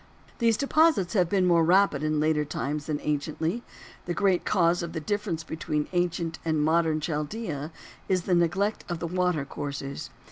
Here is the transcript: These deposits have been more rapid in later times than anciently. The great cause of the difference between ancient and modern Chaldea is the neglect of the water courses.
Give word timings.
These 0.39 0.57
deposits 0.57 1.13
have 1.13 1.29
been 1.29 1.45
more 1.45 1.63
rapid 1.63 2.01
in 2.01 2.19
later 2.19 2.43
times 2.43 2.87
than 2.87 2.99
anciently. 3.01 3.61
The 4.07 4.15
great 4.15 4.45
cause 4.45 4.81
of 4.81 4.93
the 4.93 4.99
difference 4.99 5.43
between 5.43 5.87
ancient 5.93 6.39
and 6.43 6.63
modern 6.63 6.99
Chaldea 6.99 7.71
is 8.09 8.23
the 8.23 8.33
neglect 8.33 8.83
of 8.89 8.97
the 8.97 9.05
water 9.05 9.45
courses. 9.45 10.09